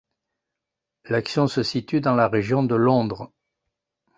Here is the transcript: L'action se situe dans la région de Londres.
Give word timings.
L'action 1.05 1.45
se 1.47 1.61
situe 1.61 2.01
dans 2.01 2.15
la 2.15 2.27
région 2.27 2.63
de 2.63 2.73
Londres. 2.73 3.31